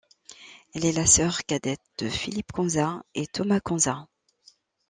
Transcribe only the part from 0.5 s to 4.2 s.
Elle est la sœur cadette de Philippe Kanza et Thomas Kanza.